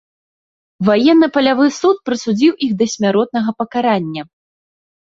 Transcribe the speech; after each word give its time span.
Ваенна-палявы 0.87 1.67
суд 1.79 2.01
прысудзіў 2.09 2.51
іх 2.69 2.75
да 2.81 2.85
смяротнага 2.95 3.49
пакарання. 3.63 4.21